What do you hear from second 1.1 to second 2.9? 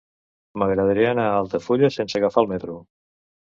anar a Altafulla sense agafar el metro.